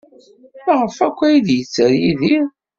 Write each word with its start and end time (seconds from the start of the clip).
Maɣef 0.65 0.97
akk 1.07 1.19
ay 1.27 1.37
d-yetter 1.45 1.91
Yidir? 2.01 2.45